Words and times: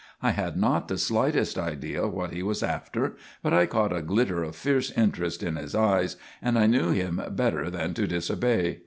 I 0.19 0.31
had 0.31 0.57
not 0.57 0.87
the 0.87 0.97
slightest 0.97 1.59
idea 1.59 2.07
what 2.07 2.31
he 2.31 2.41
was 2.41 2.63
after, 2.63 3.17
but 3.43 3.53
I 3.53 3.67
caught 3.67 3.95
a 3.95 4.01
glitter 4.01 4.41
of 4.41 4.55
fierce 4.55 4.89
interest 4.89 5.43
in 5.43 5.57
his 5.57 5.75
eyes, 5.75 6.15
and 6.41 6.57
I 6.57 6.65
knew 6.65 6.89
him 6.89 7.21
better 7.29 7.69
than 7.69 7.93
to 7.93 8.07
disobey. 8.07 8.79